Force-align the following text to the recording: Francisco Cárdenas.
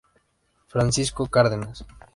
Francisco 0.73 1.23
Cárdenas. 1.27 1.77